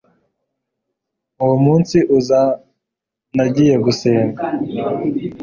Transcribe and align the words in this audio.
uwo 1.43 1.55
munsi 1.65 1.97
uza 2.17 2.41
nagiye 3.35 3.75
gusenga 3.85 4.39